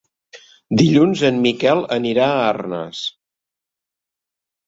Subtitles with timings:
[0.81, 3.03] Dilluns en Miquel anirà a Arnes.